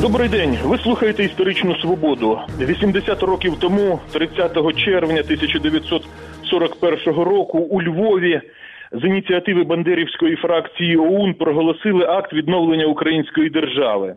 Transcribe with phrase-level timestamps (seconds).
[0.00, 0.58] Добрий день.
[0.64, 2.38] Ви слухаєте історичну свободу.
[2.60, 8.40] 80 років тому, 30 червня 1941 року, у Львові
[8.92, 14.16] з ініціативи Бандерівської фракції ОУН проголосили акт відновлення української держави.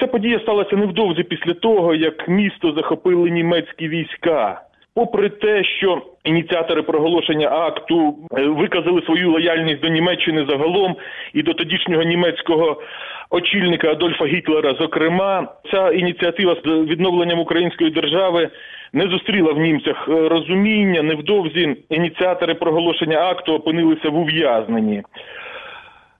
[0.00, 4.62] Ця подія сталася невдовзі після того, як місто захопили німецькі війська.
[4.94, 10.96] Попри те, що ініціатори проголошення акту е, виказали свою лояльність до Німеччини загалом
[11.34, 12.82] і до тодішнього німецького
[13.30, 18.50] очільника Адольфа Гітлера, зокрема, ця ініціатива з відновленням української держави
[18.92, 21.02] не зустріла в німцях е, розуміння.
[21.02, 25.02] Невдовзі ініціатори проголошення акту опинилися в ув'язненні.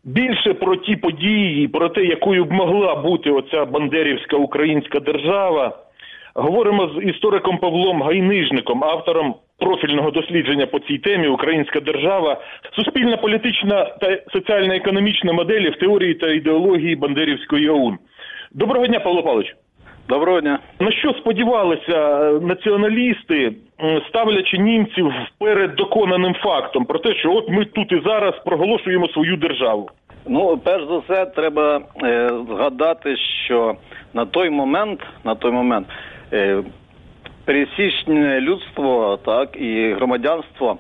[0.05, 5.79] Більше про ті події, про те, якою б могла бути оця бандерівська українська держава,
[6.35, 12.41] говоримо з істориком Павлом Гайнижником, автором профільного дослідження по цій темі Українська держава,
[12.77, 17.99] суспільна політична та соціально-економічна моделі в теорії та ідеології Бандерівської ОУН.
[18.53, 19.55] Доброго дня, Павло Павлович.
[20.09, 20.59] Доброго дня.
[20.81, 23.53] На що сподівалися е, націоналісти,
[24.09, 29.37] ставлячи німців перед доконаним фактом про те, що от ми тут і зараз проголошуємо свою
[29.37, 29.89] державу?
[30.27, 33.75] Ну, перш за все, треба е, згадати, що
[34.15, 35.87] на той момент, на той момент,
[37.45, 40.79] пересічне людство, так і громадянство.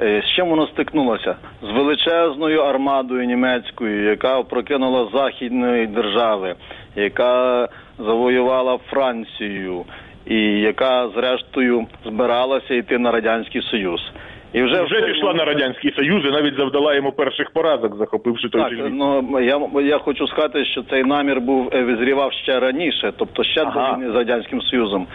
[0.00, 1.36] е, З чим воно стикнулося?
[1.62, 6.54] З величезною армадою німецькою, яка опрокинула західної держави,
[6.96, 9.84] яка завоювала Францію,
[10.26, 14.12] і яка, зрештою, збиралася йти на радянський союз.
[14.54, 18.48] І Вже, в той пішла на радянський союз і навіть завдала йому перших поразок, захопивши
[18.48, 23.12] той Так, ну я я хочу сказати, що цей намір був е, визрівав ще раніше,
[23.16, 23.92] тобто ще Ага.
[23.92, 25.06] до війни з радянським союзом.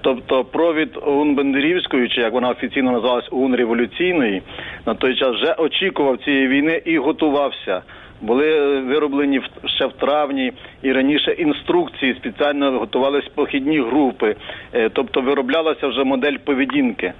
[0.00, 4.42] Тобто провід ОУН Бендерівської, чи як вона офіційно називалась ОУН революційної,
[4.86, 7.82] на той час вже очікував цієї війни і готувався.
[8.20, 14.36] Були е, вироблені ще в травні і раніше інструкції, спеціально готувалися похідні групи,
[14.74, 17.12] Е, тобто вироблялася вже модель поведінки.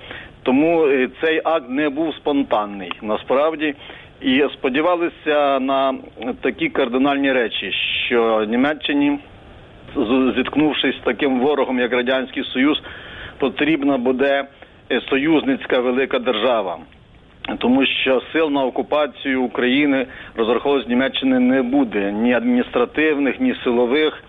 [0.46, 3.74] Тому е, цей акт не був спонтанний насправді.
[4.20, 5.94] І сподівалися на
[6.40, 7.72] такі кардинальні речі,
[8.06, 9.18] що Німеччині,
[10.36, 12.82] зіткнувшись з таким ворогом, як Радянський Союз,
[13.38, 14.44] потрібна буде
[14.92, 16.78] е, союзницька велика держава.
[17.58, 20.06] Тому що сил на окупацію України
[20.36, 24.22] розраховувалось Німеччини не буде ні адміністративних, ні силових.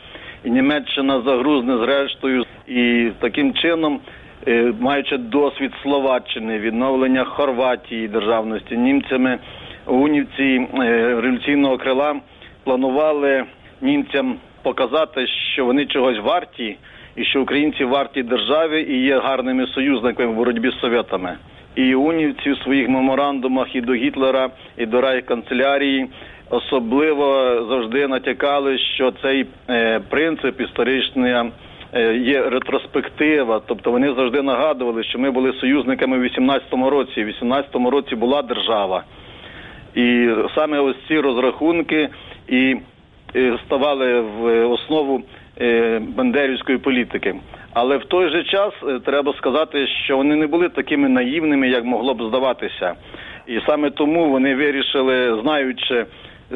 [0.44, 2.46] І Німеччина загрузне зрештою.
[2.68, 4.17] І таким чином, е,
[4.80, 9.40] маючи досвід Словаччини, відновлення Хорватії державності німцями,
[9.86, 10.80] унівці е,
[11.22, 12.16] революційного крила
[12.64, 13.44] планували
[13.82, 16.78] німцям показати, що вони чогось варті,
[17.16, 21.38] і що українці варті державі і є гарними союзниками в боротьбі з совєтами.
[21.76, 26.08] І унівці в своїх меморандумах і до Гітлера, і до райканцелярії
[26.50, 27.26] особливо
[27.70, 31.46] завжди натякали, що цей е, принцип історичний е,
[32.22, 33.62] є ретроспектива.
[33.66, 37.24] Тобто вони завжди нагадували, що ми були союзниками в 18-му році.
[37.24, 39.04] В 18-му році була держава.
[39.96, 42.10] І саме ось ці розрахунки
[42.48, 42.76] і
[43.36, 45.22] е, ставали в основу
[45.62, 47.36] е, бандерівської політики.
[47.74, 51.86] Але в той же час е, треба сказати, що вони не були такими наївними, як
[51.86, 52.94] могло б здаватися.
[53.48, 56.06] І саме тому вони вирішили, знаючи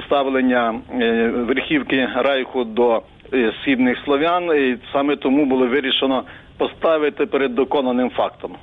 [0.06, 3.02] ставлення е, верхівки Райху до
[3.34, 6.24] е, східних слов'ян, і саме тому було вирішено
[6.58, 8.56] поставити перед доконаним фактом.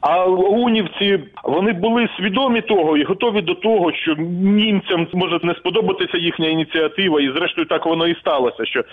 [0.00, 6.18] А унівці вони були свідомі того і готові до того, що німцям може не сподобатися
[6.18, 8.64] їхня ініціатива, і зрештою так воно і сталося.
[8.64, 8.84] Що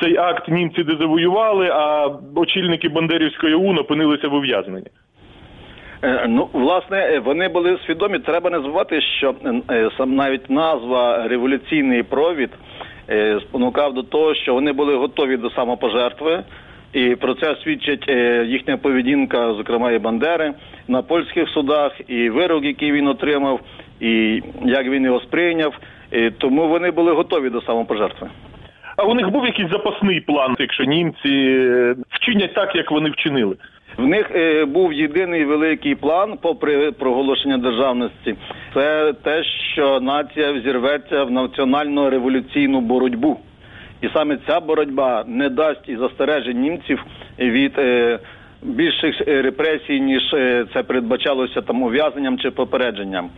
[0.00, 4.86] цей акт німці дезавоювали, а очільники Бандерівської ОУН опинилися в ув'язненні.
[6.04, 8.18] Е, Ну, власне, е, вони були свідомі.
[8.18, 9.34] Треба не забувати, що
[9.70, 12.50] е, сам навіть назва революційний провід
[13.40, 16.44] спонукав до того, що вони були готові до самопожертви.
[16.92, 18.08] І про це свідчить
[18.46, 20.54] їхня поведінка, зокрема і Бандери
[20.88, 23.60] на польських судах, і вирок, який він отримав,
[24.00, 25.74] і як він його сприйняв.
[26.12, 28.28] Е, Тому вони були готові до самопожертви.
[28.96, 31.58] А у них був якийсь запасний план, якщо німці
[32.10, 33.56] вчинять так, як вони вчинили.
[33.96, 38.34] В них е, був єдиний великий план, попри проголошення державності,
[38.74, 43.38] це те, що нація взірветься в національно революційну боротьбу.
[44.00, 47.04] І саме ця боротьба не дасть і застережень німців
[47.38, 48.18] від е,
[48.62, 53.30] більших е, репресій, ніж е, це передбачалося там ув'язненням чи попередженням.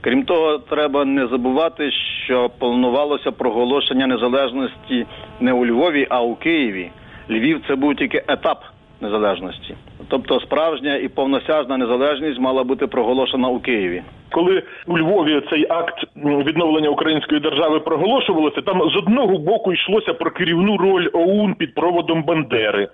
[0.00, 1.90] Крім того, треба не забувати,
[2.24, 5.06] що планувалося проголошення незалежності
[5.40, 6.90] не у Львові, а у Києві.
[7.30, 8.64] Львів це був тільки етап
[9.00, 9.74] незалежності.
[10.08, 14.02] Тобто справжня і повносяжна незалежність мала бути проголошена у Києві.
[14.30, 20.30] Коли у Львові цей акт відновлення української держави проголошувалося, там з одного боку йшлося про
[20.30, 22.88] керівну роль ОУН під проводом Бандери.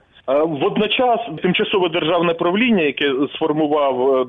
[0.47, 4.26] Водночас тимчасове державне правління, яке сформував е,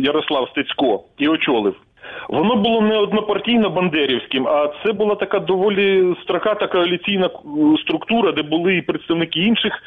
[0.00, 1.74] Ярослав Стецько і очолив,
[2.28, 7.30] воно було не однопартійно бандерівським, а це була така доволі страхата коаліційна
[7.82, 9.82] структура, де були і представники інших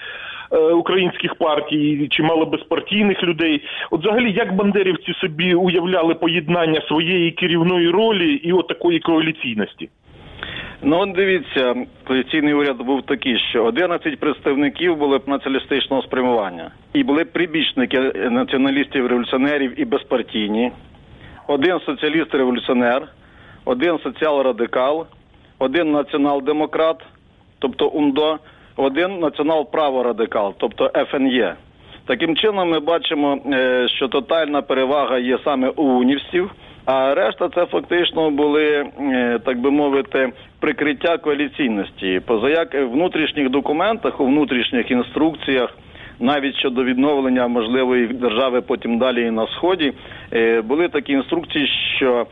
[0.58, 3.62] українських партій, чимало безпартійних людей.
[3.92, 9.90] От взагалі, як бандерівці собі уявляли поєднання своєї керівної ролі і от коаліційності?
[10.84, 11.76] Ну, от дивіться,
[12.08, 16.72] коаліційний уряд був такий, що 11 представників були б націоналістичного спрямування.
[16.94, 18.00] І були прибічники
[18.30, 20.72] націоналістів революціонерів і безпартійні.
[21.48, 23.08] Один соціаліст-революціонер,
[23.66, 25.06] один соціал-радикал,
[25.60, 27.04] один націонал-демократ,
[27.60, 28.40] тобто УНДО,
[28.76, 31.56] один націонал-праворадикал, тобто ФНЄ.
[32.06, 36.52] Таким чином, ми бачимо, е, що тотальна перевага є саме у унівців,
[36.86, 40.30] а решта це фактично були, е, так би мовити,
[40.60, 42.22] прикриття коаліційності.
[42.26, 45.78] Позаяк в внутрішніх документах, у внутрішніх інструкціях,
[46.20, 49.94] навіть щодо відновлення можливої держави потім далі на сході,
[50.34, 52.26] е, були такі інструкції, що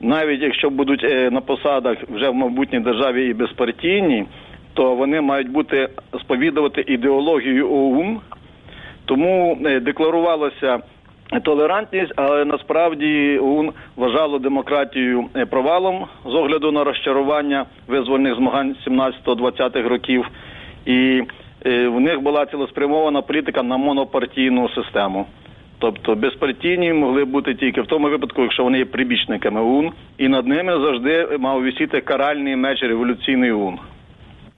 [0.00, 4.26] навіть якщо будуть на посадах вже в майбутній державі і безпартійні,
[4.74, 5.88] то вони мають бути
[6.20, 8.20] сповідувати ідеологію ОУН,
[9.04, 10.78] тому е, декларувалося
[11.40, 19.88] толерантність, але насправді ОУН вважало демократію е, провалом з огляду на розчарування визвольних змагань 17-20-х
[19.88, 20.30] років,
[20.86, 21.22] і
[21.66, 25.26] е, в них була цілеспрямована політика на монопартійну систему.
[25.78, 30.46] Тобто безпартійні могли бути тільки в тому випадку, якщо вони є прибічниками ОУН, і над
[30.46, 33.78] ними завжди мав висіти каральний меч революційний ОУН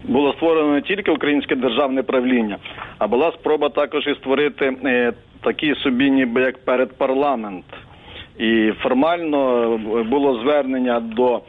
[0.04, 2.56] було створено не тільки українське державне правління,
[2.98, 7.64] а була спроба також і створити е, такий собі, ніби як передпарламент.
[8.38, 9.68] І формально
[10.10, 11.40] було звернення до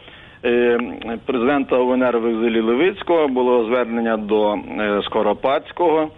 [0.45, 0.79] е,
[1.25, 6.09] президента УНР в Левицького, було звернення до е, Скоропадського.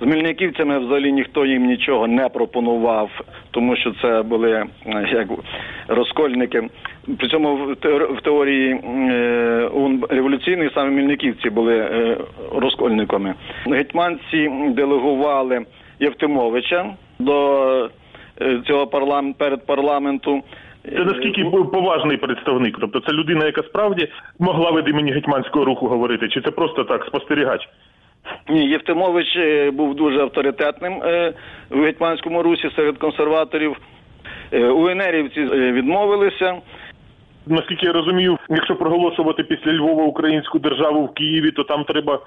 [0.00, 3.10] З мельниківцями взагалі ніхто їм нічого не пропонував,
[3.50, 4.66] тому що це були е,
[5.12, 5.28] як
[5.88, 6.68] розкольники.
[7.18, 7.56] При цьому
[8.10, 12.16] в теорії е, ОУН революційний саме мельниківці були е,
[12.54, 13.34] розкольниками.
[13.66, 15.66] Гетьманці делегували
[16.00, 17.90] Євтимовича до
[18.40, 20.42] е, цього парламент перед парламенту.
[20.84, 22.76] Це наскільки був поважний представник?
[22.80, 24.08] Тобто це людина, яка справді
[24.38, 27.68] могла від імені гетьманського руху говорити, чи це просто так спостерігач?
[28.48, 31.32] Ні, Євтимович е, був дуже авторитетним е,
[31.70, 33.76] в гетьманському русі серед консерваторів.
[34.52, 36.54] Е, УНРівці е, відмовилися.
[37.46, 42.18] Наскільки я розумію, якщо проголошувати після Львова українську державу в Києві, то там треба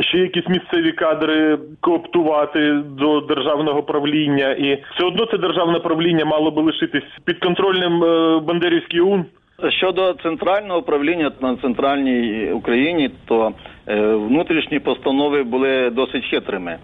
[0.00, 6.50] ще якісь місцеві кадри кооптувати до державного правління, і все одно це державне правління мало
[6.50, 9.24] би лишитись підконтрольним е, Бандерівський ОУН.
[9.68, 13.52] Щодо центрального управління на центральній Україні, то
[13.98, 16.76] внутрішні постанови були досить хитрими.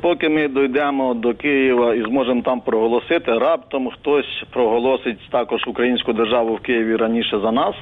[0.00, 6.54] Поки ми дійдемо до Києва і зможемо там проголосити, раптом хтось проголосить також українську державу
[6.54, 7.74] в Києві раніше за нас.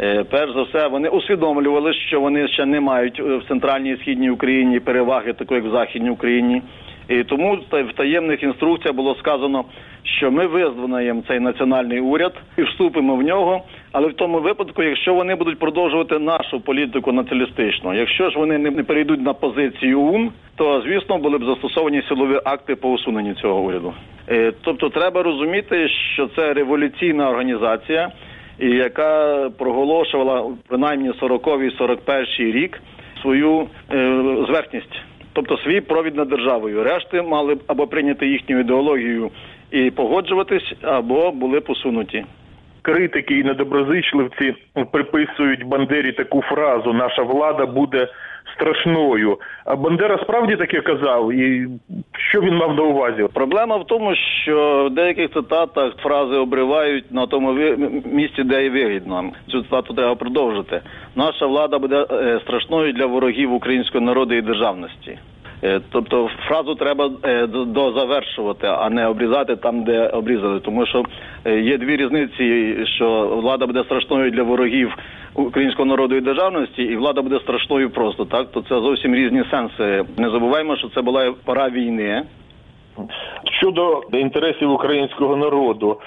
[0.00, 3.96] Е, Перш за все, вони усвідомлювали, що вони ще не мають е, в центральній і
[3.96, 6.62] східній Україні переваги, такої як в західній Україні.
[7.08, 9.64] І тому в таємних інструкціях було сказано,
[10.02, 13.62] що ми визвонаємо цей національний уряд і вступимо в нього,
[13.96, 18.82] але в тому випадку, якщо вони будуть продовжувати нашу політику націоналістичну, якщо ж вони не
[18.82, 23.94] перейдуть на позицію УН, то звісно були б застосовані силові акти по усуненню цього уряду.
[24.28, 28.12] Е, Тобто, треба розуміти, що це революційна організація,
[28.58, 32.82] яка проголошувала принаймні 40-й 41-й рік
[33.22, 33.60] свою
[33.92, 35.00] е, зверхність,
[35.32, 36.84] тобто свій провід над державою.
[36.84, 39.30] Решти мали б або прийняти їхню ідеологію
[39.70, 42.24] і погоджуватись, або були посунуті.
[42.86, 44.54] Критики і недоброзичливці
[44.92, 48.08] приписують Бандері таку фразу Наша влада буде
[48.54, 49.38] страшною.
[49.64, 51.68] А Бандера справді таке казав, і
[52.30, 53.26] що він мав на увазі?
[53.34, 57.52] Проблема в тому, що в деяких цитатах фрази обривають на тому
[58.04, 59.30] місці, де і вигідно.
[59.50, 60.80] Цю цитату треба продовжити.
[61.14, 65.18] Наша влада буде е, страшною для ворогів українського народу і державності.
[65.64, 70.60] Е, Тобто фразу треба е, до- дозавершувати, а не обрізати там, де обрізали.
[70.60, 71.04] Тому що
[71.44, 74.94] е, є дві різниці: що влада буде страшною для ворогів
[75.34, 78.50] українського народу і державності, і влада буде страшною просто так.
[78.52, 80.04] То це зовсім різні сенси.
[80.16, 82.22] Не забуваємо, що це була пора війни.
[83.60, 86.00] Щодо інтересів українського народу,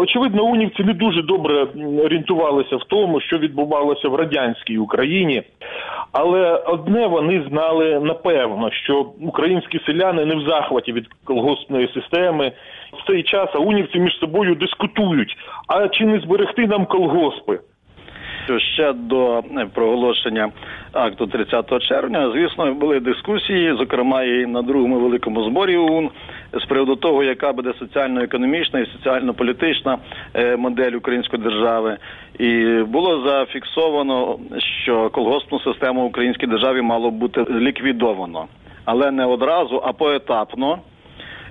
[0.00, 1.66] очевидно, унівці не дуже добре
[2.04, 5.42] орієнтувалися в тому, що відбувалося в радянській Україні.
[6.16, 12.52] Але одне вони знали напевно, що українські селяни не в захваті від колгоспної системи.
[12.92, 15.36] В цей час аунівці між собою дискутують:
[15.68, 17.60] а чи не зберегти нам колгоспи?
[18.58, 20.50] Ще до е, проголошення
[20.92, 26.10] акту 30 червня, звісно, були дискусії, зокрема і на другому великому зборі ОУН,
[26.60, 29.98] з приводу того, яка буде соціально-економічна і соціально-політична
[30.34, 31.96] е, модель української держави.
[32.38, 34.38] І було зафіксовано,
[34.82, 38.46] що колгоспну систему українській державі мало бути ліквідовано,
[38.84, 40.78] але не одразу, а поетапно.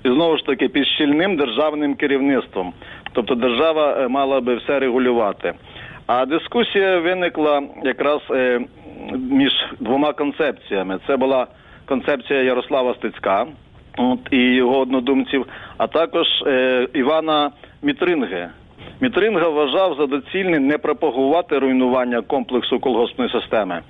[0.04, 2.74] І знову ж таки під щільним державним керівництвом,
[3.14, 5.54] тобто держава е, мала би все регулювати.
[6.08, 8.60] А дискусія виникла якраз е,
[9.32, 11.00] між двома концепціями.
[11.08, 11.48] Це була
[11.86, 13.48] концепція Ярослава Стецька
[13.98, 15.46] от, і його однодумців,
[15.78, 18.50] а також е, Івана Мітринге.
[19.02, 23.82] Мітринга вважав за доцільне не пропагувати руйнування комплексу колгоспної системи,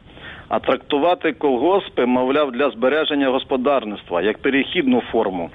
[0.49, 5.49] а трактувати колгоспи, мовляв, для збереження господарництва як перехідну форму,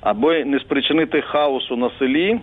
[0.00, 2.40] аби не спричинити хаосу на селі.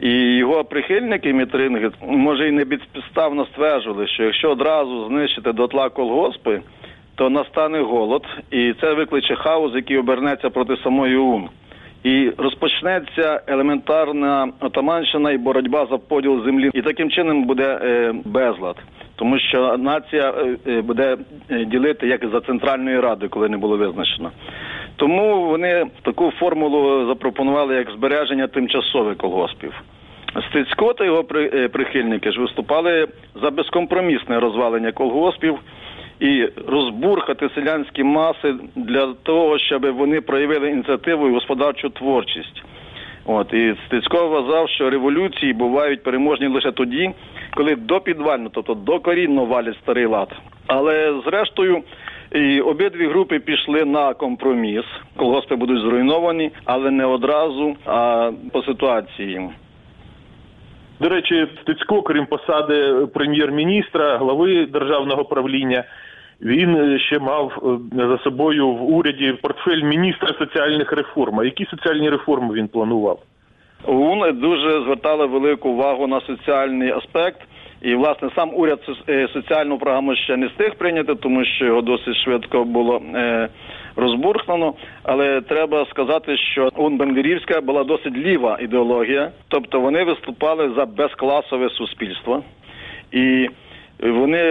[0.00, 6.60] І його прихильники Мітринги, може, і не безпідставно стверджували, що якщо одразу знищити дотла колгоспи,
[7.14, 11.48] то настане голод, і це викличе хаос, який обернеться проти самої ОУН.
[12.02, 16.70] І розпочнеться елементарна отаманщина і боротьба за поділ землі.
[16.74, 18.76] І таким чином буде е, безлад,
[19.16, 21.16] тому що нація е, е, буде
[21.66, 24.30] ділити як за центральної ради, коли не було визначено.
[24.96, 29.82] Тому вони таку формулу запропонували як збереження тимчасових колгоспів.
[30.50, 31.24] Стецько та його
[31.72, 33.08] прихильники ж виступали
[33.42, 35.58] за безкомпромісне розвалення колгоспів
[36.22, 42.62] і розбурхати селянські маси для того, щоб вони проявили ініціативу і господарчу творчість.
[43.24, 47.10] От і Стецько вважав, що революції бувають переможні лише тоді,
[47.54, 50.28] коли допідвально, тобто докорінно валять старий лад.
[50.66, 51.82] Але зрештою.
[52.34, 54.84] І обидві групи пішли на компроміс.
[55.16, 59.50] Колгоспи будуть зруйновані, але не одразу, а по ситуації.
[61.00, 65.84] До речі, Стецько, крім посади прем'єр-міністра, глави державного правління,
[66.42, 67.52] він е, ще мав
[67.98, 71.40] е, за собою в уряді портфель міністра соціальних реформ.
[71.40, 73.18] А які соціальні реформи він планував?
[73.86, 77.40] ОУН дуже звертала велику увагу на соціальний аспект.
[77.82, 82.16] І власне сам уряд е, соціальну програму ще не встиг прийняти, тому що його досить
[82.16, 83.48] швидко було е,
[83.96, 84.74] розбурхнено.
[85.02, 91.70] Але треба сказати, що ОУН Бенгерівська була досить ліва ідеологія, тобто вони виступали за безкласове
[91.70, 92.42] суспільство
[93.12, 93.48] і.
[94.02, 94.42] Вони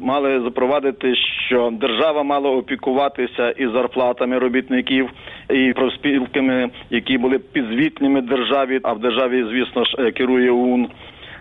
[0.00, 1.14] мали запровадити,
[1.46, 5.10] що держава мала опікуватися і зарплатами робітників,
[5.50, 10.88] і профспілками, які були підзвітними державі, а в державі, звісно ж, е, керує ОУН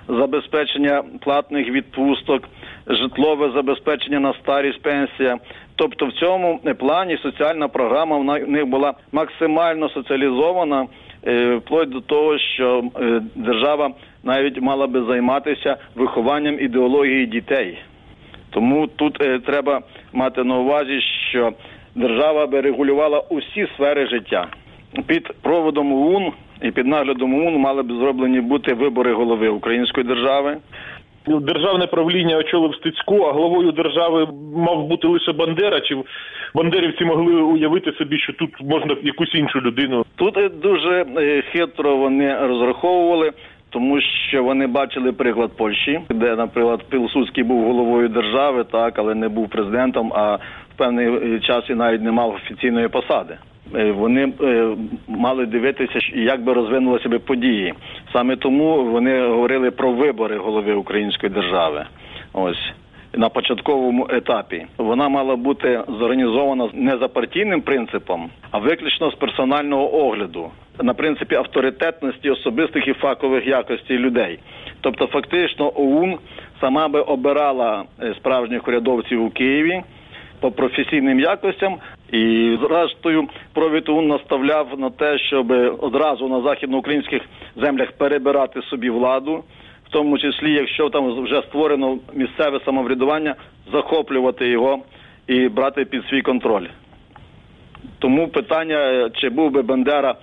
[0.08, 2.44] забезпечення платних відпусток,
[2.88, 5.38] житлове забезпечення на старість, пенсія.
[5.76, 10.88] Тобто, в цьому плані соціальна програма в них була максимально соціалізована,
[11.28, 13.92] е, вплоть до того, що е, держава
[14.24, 17.78] навіть мала би займатися вихованням ідеології дітей.
[18.50, 19.82] Тому тут е, треба
[20.14, 21.54] мати на увазі, що
[21.96, 24.48] держава би регулювала усі сфери життя.
[25.08, 26.32] Під проводом ОУН
[26.62, 30.58] і під наглядом ОУН мали б зроблені бути вибори голови української держави.
[31.28, 35.82] Ну, Державне правління очолив Стецько, а главою держави мав бути лише Бандера.
[35.82, 35.98] Чи
[36.56, 40.06] бандерівці могли уявити собі, що тут можна якусь іншу людину?
[40.16, 43.32] Тут е, дуже е, хитро вони розраховували,
[43.70, 49.30] тому що вони бачили приклад Польщі, де, наприклад, Пілсудський був головою держави, так, але не
[49.30, 53.38] був президентом, а в певний час і навіть не мав офіційної посади.
[53.76, 54.68] Е, Вони е,
[55.08, 57.74] мали дивитися, як би розвинулися би події.
[58.14, 61.86] Саме тому вони говорили про вибори голови української держави.
[62.34, 62.72] Ось
[63.14, 64.66] на початковому етапі.
[64.78, 70.52] Вона мала бути зорганізована не за партійним принципом, а виключно з персонального огляду.
[70.82, 74.40] На принципі авторитетності особистих і фахових якостей людей.
[74.82, 76.18] Тобто, фактично, ОУН
[76.62, 79.82] сама би обирала е, справжніх урядовців у Києві
[80.40, 81.78] по професійним якостям,
[82.12, 87.22] і зрештою провід ОУН наставляв на те, щоб одразу на західноукраїнських
[87.56, 89.44] землях перебирати собі владу,
[89.88, 93.36] в тому числі, якщо там вже створено місцеве самоврядування,
[93.72, 94.80] захоплювати його
[95.28, 96.66] і брати під свій контроль.
[98.00, 100.16] Тому питання, чи був би Бандера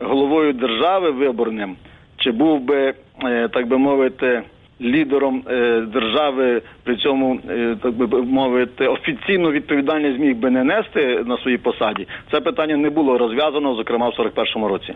[0.00, 1.76] головою держави виборним,
[2.16, 4.42] чи був би, е, так би мовити,
[4.80, 11.24] лідером е, держави, при цьому, е, так би мовити, офіційну відповідальність міг би не нести
[11.26, 12.08] на своїй посаді.
[12.30, 14.94] Це питання не було розв'язано, зокрема в 41-му році.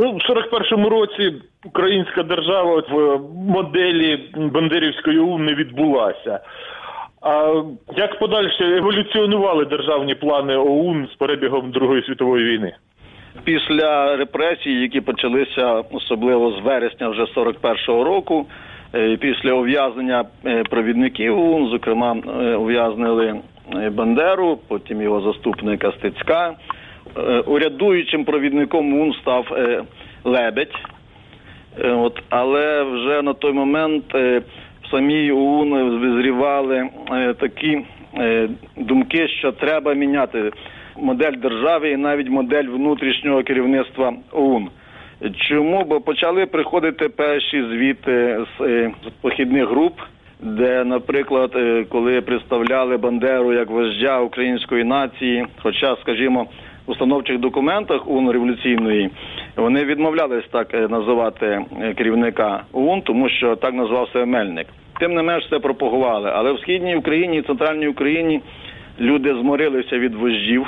[0.00, 1.32] Ну, в 41-му році
[1.64, 6.40] українська держава в моделі Бандерівської ОУН не відбулася.
[7.22, 7.62] А
[7.96, 12.74] як подальше еволюціонували державні плани ОУН з перебігом Другої світової війни?
[13.44, 18.46] Після репресій, які почалися особливо з вересня вже 41-го року,
[18.94, 23.40] е, після ув'язнення е, провідників ОУН, зокрема, е, ув'язнили
[23.92, 26.54] Бандеру, потім його заступника Стецька.
[27.46, 29.46] Урядуючим провідником ОУН став
[30.24, 30.74] Лебедь.
[31.84, 37.80] От, але вже на той момент в самій ОУН визрівали е, такі
[38.76, 40.52] думки, що треба міняти
[40.98, 44.68] модель держави і навіть модель внутрішнього керівництва ОУН.
[45.48, 45.84] Чому?
[45.84, 50.00] Бо почали приходити перші звіти з, е, похідних груп,
[50.40, 56.46] де, наприклад, е, коли представляли Бандеру як вождя української нації, хоча, скажімо,
[56.86, 59.10] в установчих документах ОУН революційної
[59.56, 61.64] вони відмовлялись так е, називати
[61.96, 64.66] керівника ОУН, тому що так назвав себе Мельник.
[65.00, 66.30] Тим не менш це пропагували.
[66.34, 68.40] Але в східній Україні і центральній Україні
[69.00, 70.66] люди зморилися від вождів,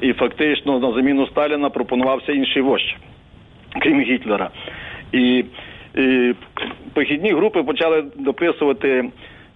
[0.00, 2.96] і фактично на заміну Сталіна пропонувався інший вождь,
[3.80, 4.50] крім Гітлера.
[5.12, 5.44] І,
[5.94, 6.34] і
[6.94, 9.10] похідні групи почали дописувати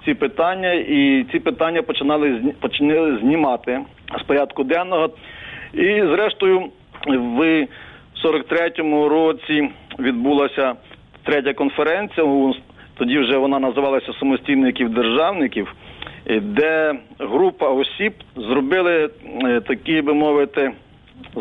[0.05, 3.81] ці питання, і ці питання починали почали знімати
[4.21, 5.11] з порядку денного.
[5.75, 6.71] І зрештою,
[7.07, 7.67] в
[8.25, 10.75] 43-му році відбулася
[11.23, 12.53] третя конференція.
[12.99, 15.75] Тоді вже вона називалася самостійників державників,
[16.27, 19.11] де група осіб зробили
[19.45, 20.73] е, такий би мовити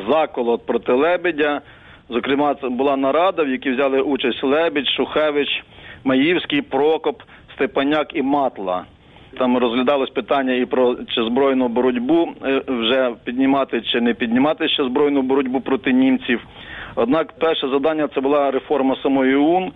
[0.09, 1.61] заколот проти Лебедя.
[2.09, 5.63] Зокрема, це була нарада, в якій взяли участь Лебедь, Шухевич,
[6.03, 7.21] Маївський, Прокоп,
[7.55, 8.85] Степаняк і Матла.
[9.37, 14.83] Там розглядалось питання і про чи збройну боротьбу е, вже піднімати чи не піднімати ще
[14.83, 16.41] збройну боротьбу проти німців.
[16.95, 19.71] Однак перше завдання це була реформа самої ОУН,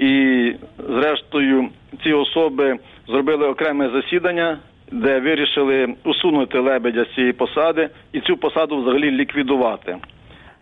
[0.00, 0.52] і
[0.88, 1.68] зрештою
[2.04, 2.78] ці особи
[3.08, 4.58] зробили окреме засідання,
[4.92, 9.96] де вирішили усунути лебедя з цієї посади і цю посаду взагалі ліквідувати.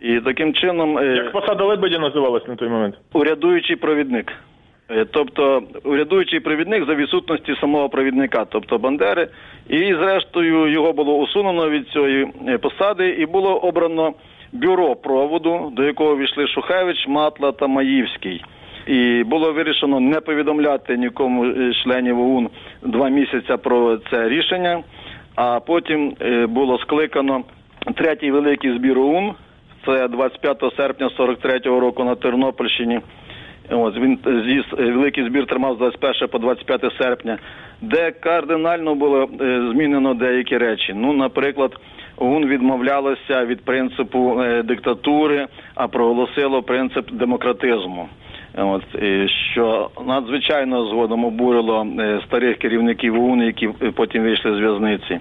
[0.01, 2.95] І таким чином е, Як посада Лебедя називалась на той момент?
[3.13, 4.33] урядуючий провідник.
[4.91, 9.27] Е, Тобто урядуючий провідник за відсутності самого провідника, тобто Бандери,
[9.69, 14.13] і зрештою його було усунено від цієї е, посади, і було обрано
[14.51, 18.43] бюро проводу, до якого війшли Шухевич, Матла та Маївський.
[18.87, 22.49] І було вирішено не повідомляти нікому е, членів ОУН
[22.81, 24.83] два місяці про це рішення.
[25.35, 27.43] А потім е, було скликано
[27.95, 29.33] третій великий збір ОУН.
[29.85, 32.99] Це 25 серпня 43-го року на Тернопільщині.
[33.71, 37.37] Ось він з'їзд, е, великий збір тримав з 21 по 25 серпня,
[37.81, 40.93] де кардинально було е, змінено деякі речі.
[40.95, 41.71] Ну, наприклад,
[42.17, 48.09] ОУН відмовлялося від принципу е, диктатури, а проголосило принцип демократизму.
[48.57, 54.59] От е, що надзвичайно згодом обурило е, старих керівників ОУН, які е, потім вийшли з
[54.59, 55.19] в'язниці.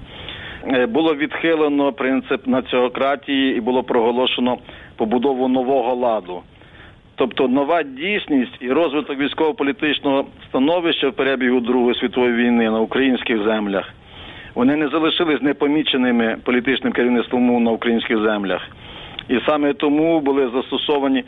[0.89, 4.59] Було відхилено принцип націократії і було проголошено
[4.97, 6.43] побудову нового ладу.
[7.15, 13.95] Тобто нова дійсність і розвиток військово-політичного становища в перебігу Другої світової війни на українських землях.
[14.55, 18.69] Вони не залишились непоміченими політичним керівництвом на українських землях.
[19.29, 21.25] І саме тому були застосовані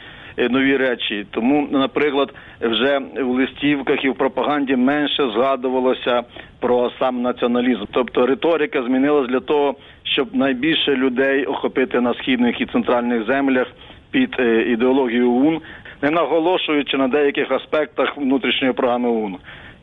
[0.48, 1.26] нові речі.
[1.30, 6.22] Тому, наприклад, вже в листівках і в пропаганді менше згадувалося
[6.60, 7.84] про сам націоналізм.
[7.90, 13.66] Тобто риторика змінилась для того, щоб найбільше людей охопити на східних і центральних землях
[14.10, 15.60] під е, ідеологію ОУН,
[16.02, 19.36] не наголошуючи на деяких аспектах внутрішньої програми ОУН.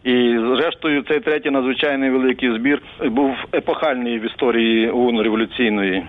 [0.03, 6.03] І зрештою, цей третій надзвичайний великий збір був епохальний в історії ОУН революційної.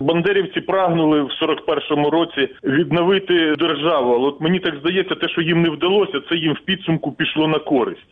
[0.00, 5.62] Бандерівці прагнули в 41-му році відновити державу, але от мені так здається, те, що їм
[5.62, 8.08] не вдалося, це їм в підсумку пішло на користь.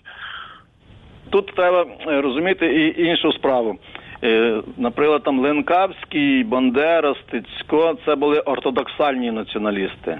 [1.30, 3.78] Тут треба е, розуміти і іншу справу.
[4.24, 10.18] Е, Наприклад, там Ленкавський, Бандера, Стецько це були ортодоксальні націоналісти.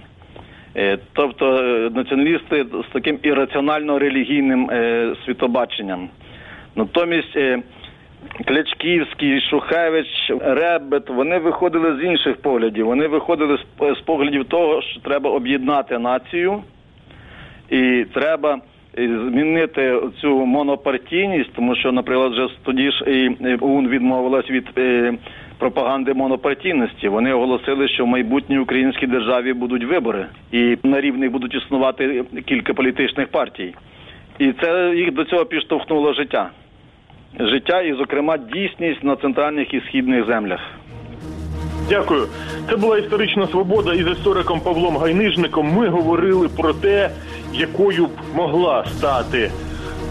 [0.76, 1.46] Е, Тобто
[1.94, 6.08] націоналісти з таким ірраціонально-релігійним е, світобаченням.
[6.74, 7.36] Натомість
[8.44, 12.86] Клячківський, Шухевич, Ребет, вони виходили з інших поглядів.
[12.86, 13.58] Вони виходили
[13.96, 16.62] з, поглядів того, що треба об'єднати націю,
[17.70, 18.58] і треба
[18.98, 25.14] е, змінити цю монопартійність, тому що, наприклад, вже тоді ж і ОУН відмовилась від е,
[25.58, 27.08] пропаганди монопартійності.
[27.08, 32.74] Вони оголосили, що в майбутній українській державі будуть вибори, і на рівних будуть існувати кілька
[32.74, 33.74] політичних партій.
[34.38, 36.50] І це їх до цього підштовхнуло життя.
[37.40, 40.60] Життя і, зокрема, дійсність на центральних і східних землях.
[41.88, 42.26] Дякую.
[42.70, 43.94] Це була історична свобода.
[43.94, 47.10] І з істориком Павлом Гайнижником ми говорили про те,
[47.52, 49.50] якою б могла стати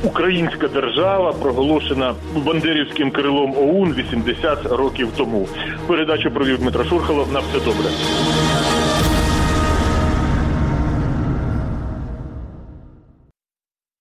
[0.03, 5.47] українська держава, проголошена бандерівським крилом ОУН 80 років тому.
[5.87, 7.27] Передачу провів Дмитро Шурхало.
[7.33, 7.89] На все добре.